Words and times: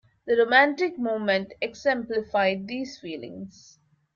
The 0.25 0.35
Romantic 0.35 0.97
movement 0.97 1.53
exemplified 1.61 2.67
these 2.67 2.97
feelings. 2.97 3.77